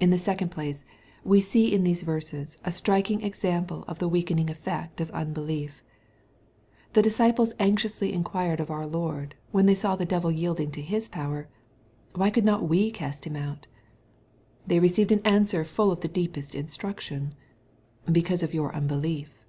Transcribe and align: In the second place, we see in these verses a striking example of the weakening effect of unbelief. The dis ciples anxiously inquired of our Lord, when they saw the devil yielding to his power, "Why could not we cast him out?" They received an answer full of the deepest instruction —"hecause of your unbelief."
In 0.00 0.10
the 0.10 0.18
second 0.18 0.50
place, 0.50 0.84
we 1.22 1.40
see 1.40 1.72
in 1.72 1.84
these 1.84 2.02
verses 2.02 2.58
a 2.64 2.72
striking 2.72 3.22
example 3.22 3.84
of 3.86 4.00
the 4.00 4.08
weakening 4.08 4.50
effect 4.50 5.00
of 5.00 5.08
unbelief. 5.12 5.84
The 6.94 7.02
dis 7.02 7.16
ciples 7.16 7.52
anxiously 7.60 8.12
inquired 8.12 8.58
of 8.58 8.72
our 8.72 8.88
Lord, 8.88 9.36
when 9.52 9.66
they 9.66 9.74
saw 9.76 9.94
the 9.94 10.04
devil 10.04 10.32
yielding 10.32 10.72
to 10.72 10.82
his 10.82 11.08
power, 11.08 11.46
"Why 12.16 12.28
could 12.28 12.44
not 12.44 12.68
we 12.68 12.90
cast 12.90 13.24
him 13.24 13.36
out?" 13.36 13.68
They 14.66 14.80
received 14.80 15.12
an 15.12 15.22
answer 15.24 15.64
full 15.64 15.92
of 15.92 16.00
the 16.00 16.08
deepest 16.08 16.56
instruction 16.56 17.36
—"hecause 18.12 18.42
of 18.42 18.52
your 18.52 18.74
unbelief." 18.74 19.44